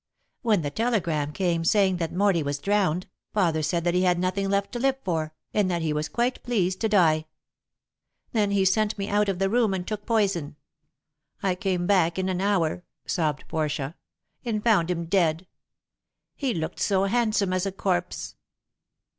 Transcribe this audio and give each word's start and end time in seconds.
When 0.41 0.63
the 0.63 0.71
telegram 0.71 1.31
came 1.31 1.63
saying 1.63 1.97
that 1.97 2.11
Morley 2.11 2.41
was 2.41 2.57
drowned, 2.57 3.05
father 3.35 3.61
said 3.61 3.83
that 3.83 3.93
he 3.93 4.01
had 4.01 4.17
nothing 4.17 4.49
left 4.49 4.71
to 4.71 4.79
live 4.79 4.97
for, 5.03 5.31
and 5.53 5.69
that 5.69 5.83
he 5.83 5.93
was 5.93 6.09
quite 6.09 6.41
pleased 6.41 6.81
to 6.81 6.89
die. 6.89 7.27
Then 8.31 8.49
he 8.49 8.65
sent 8.65 8.97
me 8.97 9.09
out 9.09 9.29
of 9.29 9.37
the 9.37 9.47
room 9.47 9.75
and 9.75 9.87
took 9.87 10.07
poison. 10.07 10.55
I 11.43 11.53
came 11.53 11.85
back 11.85 12.17
in 12.17 12.29
an 12.29 12.41
hour," 12.41 12.83
sobbed 13.05 13.45
Portia, 13.47 13.95
"and 14.43 14.63
found 14.63 14.89
him 14.89 15.05
dead. 15.05 15.45
He 16.35 16.55
looked 16.55 16.79
so 16.79 17.03
handsome 17.03 17.53
as 17.53 17.67
a 17.67 17.71
corpse." 17.71 18.33